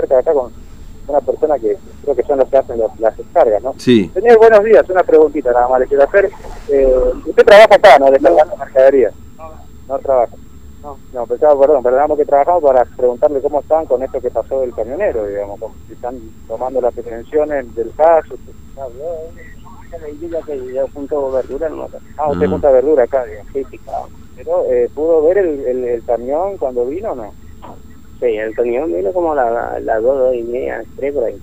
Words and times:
cerca 0.00 0.14
de 0.14 0.20
acá 0.20 0.32
con 0.32 0.52
una 1.08 1.20
persona 1.20 1.58
que 1.58 1.76
creo 2.02 2.14
que 2.16 2.22
son 2.22 2.38
los 2.38 2.48
que 2.48 2.56
hacen 2.56 2.80
las 2.98 3.16
descargas, 3.16 3.62
¿no? 3.62 3.74
Sí. 3.78 4.10
Señor, 4.14 4.38
buenos 4.38 4.64
días, 4.64 4.88
una 4.88 5.02
preguntita 5.02 5.52
nada 5.52 5.68
más 5.68 5.80
le 5.80 5.86
quiero 5.86 6.04
hacer. 6.04 6.30
Eh, 6.68 6.94
usted 7.26 7.44
trabaja 7.44 7.74
acá, 7.74 7.98
¿no? 7.98 8.10
Descargando 8.10 8.56
mercadería. 8.56 9.10
No, 9.36 9.50
no 9.88 9.98
trabaja. 9.98 10.36
No, 10.82 10.96
no, 11.12 11.26
pensaba, 11.26 11.60
perdón, 11.60 11.82
perdonamos 11.82 12.16
que 12.16 12.24
trabajamos 12.24 12.62
para 12.62 12.84
preguntarle 12.84 13.40
cómo 13.42 13.60
están 13.60 13.84
con 13.86 14.02
esto 14.02 14.18
que 14.20 14.30
pasó 14.30 14.60
del 14.60 14.74
camionero, 14.74 15.26
digamos, 15.26 15.58
si 15.86 15.92
están 15.92 16.18
tomando 16.48 16.80
las 16.80 16.94
prevenciones 16.94 17.74
del 17.74 17.92
caso. 17.94 18.34
Ah, 18.78 18.86
que 20.46 20.72
yo 20.72 20.86
junto 20.94 21.30
verdura 21.32 21.68
no 21.68 21.88
Ah, 22.16 22.30
usted 22.30 22.46
Mm. 22.46 22.50
junta 22.52 22.70
verdura 22.70 23.04
acá, 23.04 23.24
digamos. 23.26 23.52
Sí, 23.52 23.64
sí, 23.70 23.78
claro. 23.78 24.08
Pero, 24.36 24.64
eh, 24.70 24.88
¿pudo 24.94 25.22
ver 25.22 25.38
el, 25.38 25.66
el, 25.66 25.84
el 25.84 26.04
camión 26.04 26.56
cuando 26.56 26.86
vino 26.86 27.12
o 27.12 27.14
no? 27.14 27.34
Sí, 28.20 28.26
el 28.36 28.54
camión 28.54 28.92
vino 28.92 29.12
como 29.12 29.32
a 29.32 29.36
las 29.36 29.82
la 29.82 29.98
dos, 30.00 30.18
dos 30.18 30.34
y 30.34 30.42
media, 30.42 30.82
tres 30.96 31.14
por 31.14 31.24
ahí. 31.24 31.38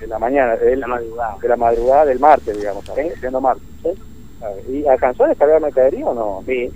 De 0.00 0.06
la 0.06 0.18
mañana, 0.18 0.56
de 0.56 0.76
La 0.76 0.86
madrugada. 0.86 1.36
de 1.42 1.48
la 1.48 1.56
madrugada 1.56 2.04
del 2.06 2.18
martes, 2.20 2.56
digamos, 2.56 2.84
Sí. 2.84 3.02
siendo 3.20 3.40
martes. 3.40 3.64
Sí. 3.82 4.72
¿Y 4.72 4.86
alcanzó 4.86 5.24
a 5.24 5.28
descargar 5.28 5.60
mercadería 5.60 6.06
o 6.06 6.14
no? 6.14 6.42
Sí. 6.46 6.70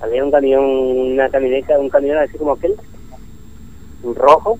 Había 0.00 0.24
un 0.24 0.30
camión, 0.30 0.64
una 0.64 1.28
camioneta, 1.28 1.78
un 1.78 1.88
camión 1.90 2.16
así 2.18 2.36
como 2.38 2.52
aquel, 2.52 2.74
un 4.02 4.14
rojo. 4.14 4.58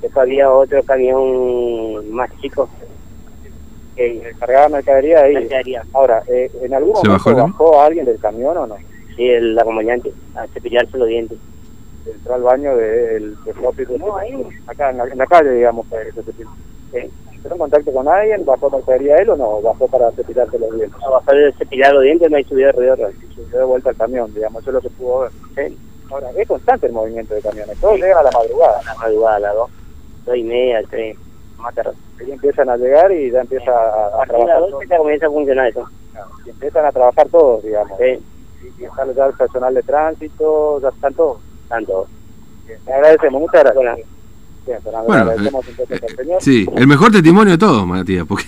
Después 0.00 0.22
había 0.22 0.50
otro 0.52 0.82
camión 0.84 2.08
más 2.12 2.30
chico. 2.40 2.68
Que 3.96 4.20
Descargaba 4.22 4.68
mercadería 4.68 5.20
ahí. 5.22 5.34
mercadería. 5.34 5.82
Ahora, 5.94 6.22
eh, 6.28 6.50
¿en 6.62 6.74
algún 6.74 6.94
¿Se 6.96 7.08
momento 7.08 7.30
bajó 7.34 7.42
bajó, 7.70 7.80
alguien 7.80 8.04
del 8.04 8.18
camión 8.20 8.56
o 8.58 8.66
no? 8.66 8.76
Sí, 9.16 9.26
el 9.26 9.58
acompañante, 9.58 10.12
a 10.34 10.46
cepillarse 10.48 10.98
los 10.98 11.08
dientes. 11.08 11.38
Entró 12.06 12.34
al 12.34 12.42
baño 12.42 12.76
del 12.76 13.36
de, 13.44 13.52
propio... 13.54 13.86
No, 13.98 14.16
ahí. 14.16 14.46
Acá, 14.66 14.90
en 14.90 14.98
la, 14.98 15.04
en 15.04 15.18
la 15.18 15.26
calle, 15.26 15.50
digamos. 15.50 15.86
eh. 15.92 16.10
Sí. 16.92 17.10
¿Entró 17.34 17.52
en 17.52 17.58
contacto 17.58 17.92
con 17.92 18.08
alguien? 18.08 18.44
¿Bajó 18.44 18.70
mercadería 18.70 19.16
él 19.16 19.30
o 19.30 19.36
no? 19.36 19.60
¿Bajó 19.60 19.88
para 19.88 20.10
cepillarse 20.12 20.58
los 20.58 20.74
dientes? 20.74 21.02
A 21.02 21.10
bajar 21.10 21.36
el 21.36 21.54
cepillar 21.54 21.92
los 21.94 22.02
dientes 22.04 22.30
no 22.30 22.36
hay 22.36 22.44
subida 22.44 22.70
alrededor. 22.70 23.12
Se 23.34 23.56
dio 23.56 23.66
vuelta 23.66 23.90
al 23.90 23.96
camión, 23.96 24.32
digamos, 24.34 24.62
eso 24.62 24.70
es 24.70 24.74
lo 24.74 24.80
que 24.80 24.90
pudo 24.90 25.20
ver. 25.20 25.30
Sí. 25.68 25.78
Ahora, 26.10 26.30
es 26.36 26.46
constante 26.48 26.86
el 26.86 26.92
movimiento 26.92 27.34
de 27.34 27.42
camiones, 27.42 27.76
todos 27.80 27.96
llegan 27.96 28.18
a 28.18 28.22
la 28.22 28.30
madrugada, 28.30 28.78
A 28.78 28.84
la 28.84 28.94
madrugada, 28.94 29.36
a 29.36 29.40
las 29.40 29.54
dos, 29.56 29.70
dos 30.24 30.36
y 30.36 30.42
media, 30.44 30.82
tres, 30.88 31.16
más 31.58 31.74
tarde. 31.74 31.92
y 32.24 32.30
empiezan 32.30 32.68
a 32.68 32.76
llegar 32.76 33.10
y 33.10 33.30
ya 33.32 33.40
empieza 33.40 33.72
a, 33.72 34.06
a 34.06 34.16
A 34.18 34.20
de 34.20 34.26
trabajar 34.28 34.60
las. 34.60 34.70
12 34.70 34.86
ya 34.88 34.98
comienza 34.98 35.26
a 35.26 35.30
funcionar 35.30 35.66
eso. 35.68 35.88
Y 36.46 36.50
empiezan 36.50 36.84
a 36.86 36.92
trabajar 36.92 37.28
todos, 37.28 37.62
digamos. 37.64 37.98
Sí, 37.98 38.22
Y 38.78 38.84
está 38.84 39.04
ya 39.12 39.26
el 39.26 39.32
personal 39.34 39.74
de 39.74 39.82
tránsito, 39.82 40.80
ya 40.80 40.88
están 40.90 41.14
todos. 41.14 41.38
Tanto. 41.68 42.06
Le 42.86 42.92
agradecemos, 42.92 43.40
muchas 43.40 43.62
gracias. 43.62 44.06
Bueno. 45.06 45.32
Bien, 45.36 46.16
señor. 46.16 46.38
Sí, 46.40 46.66
el 46.76 46.86
mejor 46.86 47.12
testimonio 47.12 47.52
de 47.52 47.58
todos, 47.58 47.86
Matías, 47.86 48.26
porque 48.26 48.44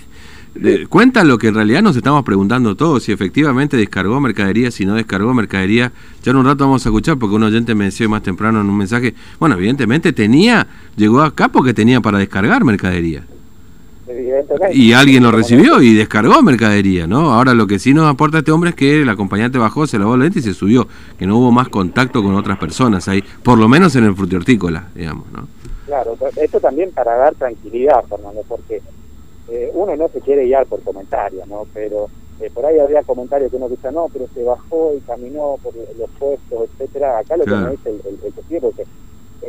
cuenta 0.88 1.22
lo 1.22 1.38
que 1.38 1.48
en 1.48 1.54
realidad 1.54 1.82
nos 1.82 1.94
estamos 1.94 2.24
preguntando 2.24 2.74
todos, 2.74 3.04
si 3.04 3.12
efectivamente 3.12 3.76
descargó 3.76 4.20
mercadería, 4.20 4.70
si 4.70 4.84
no 4.84 4.94
descargó 4.94 5.32
mercadería. 5.32 5.92
Ya 6.24 6.30
en 6.30 6.38
un 6.38 6.46
rato 6.46 6.64
vamos 6.64 6.84
a 6.84 6.88
escuchar, 6.88 7.18
porque 7.18 7.36
un 7.36 7.44
oyente 7.44 7.74
me 7.74 7.84
decía 7.84 8.08
más 8.08 8.22
temprano 8.22 8.60
en 8.60 8.68
un 8.68 8.76
mensaje, 8.76 9.14
bueno, 9.38 9.54
evidentemente 9.56 10.12
tenía, 10.12 10.66
llegó 10.96 11.22
acá 11.22 11.48
porque 11.48 11.72
tenía 11.72 12.00
para 12.00 12.18
descargar 12.18 12.64
mercadería. 12.64 13.24
Evidentemente. 14.18 14.76
Y 14.76 14.92
alguien 14.92 15.22
lo 15.22 15.30
recibió 15.30 15.80
y 15.80 15.94
descargó 15.94 16.42
mercadería, 16.42 17.06
¿no? 17.06 17.32
Ahora 17.32 17.54
lo 17.54 17.66
que 17.68 17.78
sí 17.78 17.94
nos 17.94 18.10
aporta 18.10 18.38
este 18.38 18.50
hombre 18.50 18.70
es 18.70 18.76
que 18.76 19.02
el 19.02 19.08
acompañante 19.08 19.58
bajó, 19.58 19.86
se 19.86 19.98
lavó 19.98 20.16
la 20.16 20.24
lente 20.24 20.40
y 20.40 20.42
se 20.42 20.54
subió, 20.54 20.88
que 21.18 21.26
no 21.26 21.38
hubo 21.38 21.52
más 21.52 21.68
contacto 21.68 22.22
con 22.22 22.34
otras 22.34 22.58
personas 22.58 23.06
ahí, 23.08 23.22
por 23.42 23.58
lo 23.58 23.68
menos 23.68 23.94
en 23.94 24.04
el 24.04 24.14
frutihortícola, 24.16 24.88
digamos, 24.94 25.30
¿no? 25.32 25.46
Claro, 25.86 26.16
esto 26.36 26.58
también 26.60 26.90
para 26.90 27.14
dar 27.16 27.34
tranquilidad, 27.36 28.04
Fernando, 28.08 28.42
porque 28.48 28.82
eh, 29.48 29.70
uno 29.72 29.94
no 29.96 30.08
se 30.08 30.20
quiere 30.20 30.44
guiar 30.44 30.66
por 30.66 30.82
comentarios, 30.82 31.46
¿no? 31.46 31.66
Pero 31.72 32.08
eh, 32.40 32.50
por 32.52 32.66
ahí 32.66 32.78
había 32.78 33.02
comentarios 33.04 33.50
que 33.50 33.56
uno 33.56 33.68
dice, 33.68 33.90
no, 33.92 34.08
pero 34.12 34.26
se 34.34 34.42
bajó 34.42 34.92
y 34.96 35.00
caminó 35.00 35.58
por 35.62 35.72
los 35.74 36.10
puestos, 36.18 36.68
etcétera. 36.72 37.18
Acá 37.18 37.36
lo 37.36 37.44
Claro. 37.44 37.60
que 37.60 37.64
me 37.64 37.70
dice 37.76 38.08
el, 38.08 38.18
el, 38.26 38.32
testigo, 38.32 38.70
porque 38.70 38.84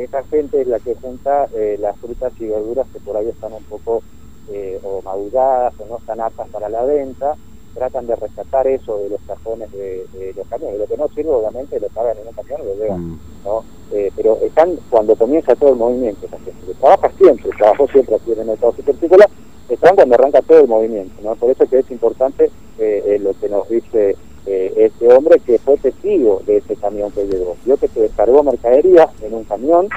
esa 0.02 0.22
gente 0.24 0.62
es 0.62 0.68
la 0.68 0.78
que 0.78 0.94
junta 0.94 1.46
eh, 1.54 1.76
las 1.80 1.96
frutas 1.98 2.32
y 2.38 2.46
verduras 2.46 2.86
que 2.92 3.00
por 3.00 3.16
ahí 3.16 3.28
están 3.28 3.52
un 3.52 3.64
poco 3.64 4.02
eh, 4.50 4.80
o 4.82 5.02
maduradas 5.02 5.74
o 5.78 5.86
no 5.86 5.98
están 5.98 6.20
aptas 6.20 6.48
para 6.48 6.68
la 6.68 6.82
venta, 6.84 7.36
tratan 7.74 8.06
de 8.06 8.16
rescatar 8.16 8.66
eso 8.66 8.98
de 8.98 9.10
los 9.10 9.20
cajones 9.26 9.70
de, 9.72 10.06
de 10.12 10.34
los 10.34 10.46
camiones. 10.48 10.80
Lo 10.80 10.86
que 10.86 10.96
no 10.96 11.08
sirve, 11.08 11.30
obviamente, 11.30 11.78
lo 11.78 11.88
pagan 11.88 12.16
en 12.18 12.28
un 12.28 12.34
camión 12.34 12.60
y 12.62 12.64
lo 12.64 12.74
llevan. 12.74 13.10
Mm. 13.10 13.20
¿no? 13.44 13.64
Eh, 13.92 14.12
pero 14.16 14.38
están 14.42 14.76
cuando 14.88 15.16
comienza 15.16 15.54
todo 15.56 15.70
el 15.70 15.76
movimiento, 15.76 16.26
esa 16.26 16.38
gente 16.38 16.66
que 16.66 16.74
trabaja 16.74 17.10
siempre, 17.18 17.50
trabajó 17.58 17.88
siempre 17.88 18.14
aquí 18.16 18.32
en 18.32 18.40
el 18.40 18.46
mercado 18.46 18.72
supertícola, 18.72 19.28
están 19.68 19.94
cuando 19.94 20.14
arranca 20.14 20.42
todo 20.42 20.60
el 20.60 20.68
movimiento, 20.68 21.14
¿no? 21.22 21.34
Por 21.36 21.50
eso 21.50 21.64
que 21.66 21.78
es 21.78 21.90
importante 21.90 22.50
eh, 22.78 23.02
eh, 23.06 23.18
lo 23.20 23.32
que 23.34 23.48
nos 23.48 23.68
dice 23.68 24.16
eh, 24.46 24.72
este 24.76 25.12
hombre 25.12 25.38
que 25.40 25.58
fue 25.58 25.76
testigo 25.76 26.42
de 26.46 26.58
ese 26.58 26.76
camión 26.76 27.10
que 27.12 27.24
llegó. 27.24 27.56
Vio 27.64 27.76
que 27.76 27.88
se 27.88 28.00
descargó 28.00 28.42
mercadería 28.42 29.08
en 29.22 29.34
un 29.34 29.44
camión, 29.44 29.88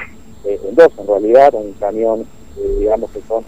en 0.44 0.74
dos 0.74 0.92
en 0.98 1.06
realidad, 1.06 1.54
un 1.54 1.72
camión, 1.72 2.26
digamos 2.78 3.10
que 3.10 3.20
son 3.22 3.44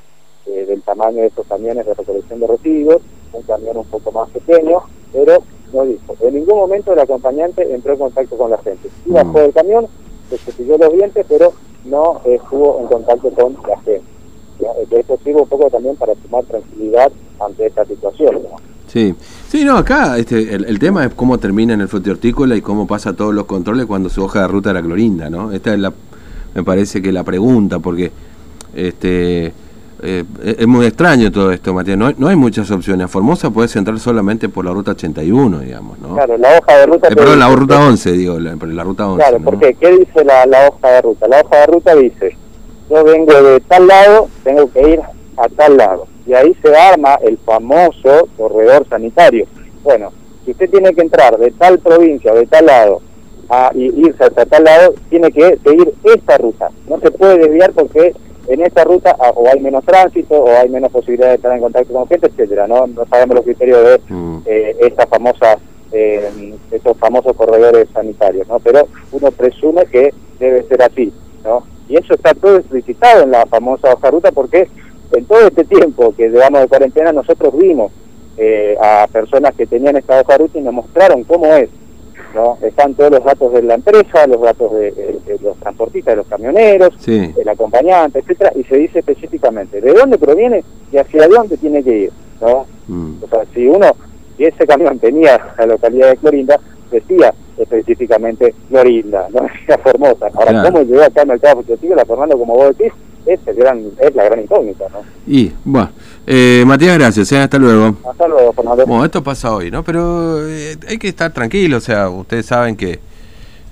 eh, 0.47 0.65
del 0.67 0.83
tamaño 0.83 1.23
de 1.23 1.27
esos 1.27 1.47
camiones 1.47 1.87
de 1.87 1.95
recolección 1.95 2.41
de 2.41 2.47
residuos, 2.47 3.03
un 3.33 3.43
camión 3.43 3.77
un 3.79 3.85
poco 3.87 4.13
más 4.13 4.31
pequeño, 4.31 4.83
pero 5.13 5.43
no 5.73 5.85
dijo. 5.85 6.17
En 6.21 6.35
ningún 6.35 6.57
momento 6.57 6.93
el 6.93 6.99
acompañante 7.01 7.75
entró 7.75 7.93
en 7.93 7.99
contacto 7.99 8.37
con 8.37 8.51
la 8.51 8.59
gente. 8.59 8.89
Sí 9.05 9.11
bajó 9.11 9.41
del 9.41 9.53
camión, 9.53 9.87
se 10.31 10.39
cepilló 10.39 10.79
los 10.79 10.93
dientes, 10.93 11.27
pero 11.29 11.53
no 11.85 12.21
eh, 12.25 12.39
estuvo 12.43 12.81
en 12.81 12.87
contacto 12.87 13.31
con 13.31 13.57
la 13.69 13.77
gente. 13.79 14.03
Eh, 14.61 14.87
que 14.89 15.01
Esto 15.01 15.19
sirve 15.23 15.43
un 15.43 15.49
poco 15.49 15.69
también 15.71 15.97
para 15.97 16.15
sumar 16.15 16.45
tranquilidad 16.45 17.13
ante 17.41 17.67
esta 17.67 17.85
situación. 17.85 18.35
¿no? 18.35 18.57
Sí, 18.87 19.15
sí, 19.49 19.65
no, 19.65 19.77
acá 19.77 20.17
este, 20.17 20.55
el, 20.55 20.65
el 20.65 20.79
tema 20.79 21.05
es 21.05 21.15
cómo 21.15 21.39
termina 21.39 21.75
en 21.75 21.81
el 21.81 21.89
frutihortícola 21.89 22.57
y 22.57 22.63
cómo 22.63 22.87
pasa 22.87 23.15
todos 23.15 23.35
los 23.35 23.45
controles 23.45 23.87
cuando 23.87 24.09
su 24.09 24.23
hoja 24.23 24.43
de 24.43 24.49
ruta 24.49 24.71
era 24.71 24.81
clorinda, 24.81 25.29
¿no? 25.29 25.53
Esta 25.53 25.75
es 25.75 25.81
la, 25.81 25.93
me 26.55 26.63
parece 26.63 27.03
que 27.03 27.13
la 27.13 27.25
pregunta, 27.25 27.81
porque 27.81 28.13
este 28.75 29.53
eh, 30.09 30.25
es 30.59 30.67
muy 30.69 30.87
extraño 30.87 31.33
todo 31.33 31.51
esto, 31.51 31.75
Matías. 31.75 31.99
No 31.99 32.07
hay, 32.07 32.15
no 32.17 32.29
hay 32.29 32.37
muchas 32.37 32.71
opciones. 32.71 33.07
A 33.07 33.09
Formosa 33.09 33.51
puedes 33.51 33.75
entrar 33.75 33.99
solamente 33.99 34.49
por 34.49 34.65
la 34.65 34.71
ruta 34.71 34.93
81, 34.93 35.59
digamos, 35.61 35.99
¿no? 35.99 36.15
Claro, 36.15 36.39
la 36.39 36.59
hoja 36.59 36.77
de 36.77 36.87
ruta... 36.87 37.09
Eh, 37.09 37.17
perdón, 37.17 37.39
la 37.41 37.49
ruta 37.49 37.81
11, 37.89 38.13
digo, 38.13 38.39
la, 38.39 38.55
la 38.55 38.85
ruta 38.85 39.09
11. 39.09 39.17
Claro, 39.23 39.39
¿no? 39.41 39.45
porque 39.45 39.75
¿qué 39.75 39.91
dice 39.91 40.25
la, 40.25 40.47
la 40.47 40.69
hoja 40.69 40.89
de 40.89 41.03
ruta? 41.03 41.27
La 41.27 41.41
hoja 41.41 41.57
de 41.57 41.67
ruta 41.67 41.95
dice, 41.97 42.37
yo 42.89 43.03
vengo 43.03 43.43
de 43.43 43.61
tal 43.61 43.87
lado, 43.89 44.29
tengo 44.45 44.71
que 44.71 44.91
ir 44.91 45.01
a 45.37 45.49
tal 45.49 45.77
lado. 45.77 46.07
Y 46.25 46.35
ahí 46.35 46.57
se 46.63 46.77
arma 46.77 47.17
el 47.23 47.37
famoso 47.39 48.29
corredor 48.37 48.87
sanitario. 48.89 49.47
Bueno, 49.83 50.13
si 50.45 50.53
usted 50.53 50.71
tiene 50.71 50.95
que 50.95 51.01
entrar 51.01 51.37
de 51.37 51.51
tal 51.51 51.81
provincia 51.81 52.33
o 52.33 52.37
de 52.37 52.47
tal 52.47 52.67
lado 52.67 53.03
a 53.49 53.71
y 53.75 53.87
irse 54.07 54.23
hasta 54.25 54.47
tal 54.47 54.65
lado, 54.65 54.95
tiene 55.11 55.33
que 55.33 55.59
seguir 55.65 55.93
esta 56.05 56.39
ruta. 56.39 56.71
No 56.89 57.01
se 57.01 57.11
puede 57.11 57.39
desviar 57.39 57.73
porque 57.73 58.15
en 58.49 58.63
esta 58.63 58.85
ruta 58.85 59.17
o 59.35 59.49
hay 59.49 59.61
menos 59.61 59.85
tránsito 59.85 60.35
o 60.43 60.49
hay 60.49 60.69
menos 60.69 60.91
posibilidad 60.93 61.29
de 61.29 61.35
estar 61.37 61.53
en 61.53 61.61
contacto 61.61 61.93
con 61.93 62.07
gente, 62.09 62.27
etcétera. 62.29 62.67
No, 62.67 62.87
no 62.87 63.07
sabemos 63.07 63.37
los 63.37 63.45
criterios 63.45 63.85
de 63.85 64.01
Mm. 64.15 64.39
eh, 64.47 64.77
estas 64.81 65.09
famosas 65.09 65.59
eh, 65.93 66.55
estos 66.73 66.97
famosos 66.99 67.35
corredores 67.37 67.89
sanitarios, 67.93 68.47
¿no? 68.49 68.59
Pero 68.59 68.89
uno 69.13 69.31
presume 69.31 69.87
que 69.87 70.13
debe 70.39 70.63
ser 70.65 70.83
así, 70.83 71.13
¿no? 71.45 71.63
Y 71.89 71.97
eso 71.97 72.15
está 72.15 72.35
todo 72.35 72.57
explicitado 72.57 73.23
en 73.23 73.31
la 73.31 73.47
famosa 73.47 73.95
hoja 73.95 74.11
ruta 74.11 74.33
porque 74.33 74.69
en 75.13 75.25
todo 75.27 75.47
este 75.47 75.65
tiempo 75.65 76.13
que 76.17 76.29
llevamos 76.29 76.61
de 76.63 76.69
cuarentena 76.69 77.13
nosotros 77.13 77.57
vimos 77.57 77.93
eh, 78.37 78.77
a 78.81 79.07
personas 79.11 79.55
que 79.55 79.67
tenían 79.67 79.97
esta 79.97 80.21
hoja 80.21 80.37
ruta 80.37 80.59
y 80.59 80.63
nos 80.63 80.75
mostraron 80.75 81.23
cómo 81.25 81.47
es, 81.55 81.71
¿no? 82.37 82.59
Están 82.63 82.95
todos 82.95 83.11
los 83.11 83.25
datos 83.25 83.53
de 83.55 83.63
la 83.63 83.75
empresa, 83.75 84.27
los 84.29 84.41
datos 84.43 84.71
de, 84.75 84.93
de- 84.93 85.19
de 85.27 85.39
los 85.43 85.57
transportistas, 85.57 86.13
de 86.13 86.17
los 86.19 86.27
camioneros, 86.27 86.95
Sí, 87.01 87.33
el 87.37 87.49
acompañante, 87.49 88.19
etcétera, 88.21 88.53
y 88.55 88.63
se 88.65 88.77
dice 88.77 88.99
específicamente 89.01 89.81
de 89.81 89.93
dónde 89.93 90.19
proviene 90.19 90.63
y 90.93 90.99
hacia 90.99 91.27
dónde 91.27 91.57
tiene 91.57 91.83
que 91.83 91.97
ir, 91.99 92.13
¿no? 92.41 92.67
mm. 92.89 93.25
O 93.25 93.29
sea, 93.29 93.45
si 93.55 93.67
uno, 93.67 93.91
si 94.37 94.45
ese 94.45 94.67
camión 94.67 94.99
tenía 94.99 95.41
la 95.59 95.67
localidad 95.67 96.11
de 96.11 96.17
Clorinda, 96.19 96.61
decía 96.91 97.33
específicamente 97.59 98.55
Clorinda, 98.69 99.27
no 99.33 99.41
decía 99.43 99.79
Formosa. 99.79 100.29
Ahora, 100.35 100.51
Claro. 100.53 100.71
¿cómo 100.71 100.83
llegó 100.85 101.03
acá 101.03 101.23
al 101.23 101.29
mercado 101.29 101.63
la 101.97 102.05
Fernando, 102.05 102.39
como 102.39 102.55
vos 102.55 102.77
decís? 102.77 102.93
Es, 103.27 103.41
el 103.47 103.57
gran, 103.57 103.85
es 104.01 104.15
la 104.15 104.25
gran 104.25 104.41
incógnita, 104.41 104.85
¿no? 104.91 105.03
Y, 105.27 105.53
bueno, 105.65 105.91
eh, 106.27 106.63
Matías, 106.67 106.97
gracias, 106.97 107.31
eh, 107.33 107.39
hasta 107.39 107.59
luego. 107.59 107.97
Hasta 108.09 108.29
luego, 108.29 108.53
Fernando. 108.53 108.87
Bueno, 108.87 109.05
esto 109.05 109.23
pasa 109.23 109.53
hoy, 109.53 109.71
¿no? 109.71 109.83
Pero 109.83 110.47
eh, 110.49 110.77
hay 110.89 110.99
que 110.99 111.09
estar 111.09 111.33
tranquilo, 111.33 111.79
o 111.79 111.81
sea, 111.81 112.09
ustedes 112.09 112.47
saben 112.47 112.77
que, 112.77 113.01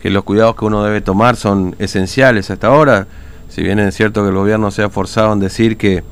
que 0.03 0.11
los 0.11 0.25
cuidados 0.25 0.56
que 0.56 0.65
uno 0.65 0.85
debe 0.85 1.01
tomar 1.01 1.37
son 1.37 1.77
esenciales 1.79 2.51
hasta 2.51 2.67
ahora. 2.67 3.06
Si 3.49 3.62
bien 3.62 3.79
es 3.79 3.95
cierto 3.95 4.23
que 4.23 4.31
el 4.31 4.35
gobierno 4.35 4.73
se 4.73 4.83
ha 4.83 4.91
forzado 4.91 5.33
en 5.33 5.39
decir 5.39 5.77
que 5.77 6.03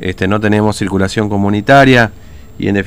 este, 0.00 0.26
no 0.26 0.40
tenemos 0.40 0.76
circulación 0.76 1.28
comunitaria 1.28 2.10
y 2.58 2.68
en 2.68 2.74
definitiva 2.74 2.82